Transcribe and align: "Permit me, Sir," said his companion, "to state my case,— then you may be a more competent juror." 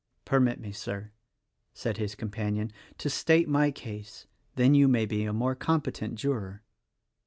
"Permit 0.25 0.59
me, 0.59 0.71
Sir," 0.71 1.11
said 1.75 1.97
his 1.97 2.15
companion, 2.15 2.71
"to 2.97 3.07
state 3.07 3.47
my 3.47 3.69
case,— 3.69 4.25
then 4.55 4.73
you 4.73 4.87
may 4.87 5.05
be 5.05 5.25
a 5.25 5.31
more 5.31 5.53
competent 5.53 6.15
juror." 6.15 6.63